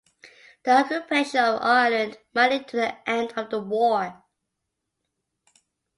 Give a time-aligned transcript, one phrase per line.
[0.63, 4.23] The occupation of Ireland might lead to the end of the war.